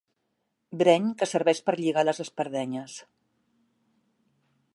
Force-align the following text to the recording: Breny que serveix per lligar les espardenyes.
Breny 0.79 1.11
que 1.19 1.27
serveix 1.33 1.61
per 1.67 1.75
lligar 1.81 2.07
les 2.09 2.23
espardenyes. 2.25 2.97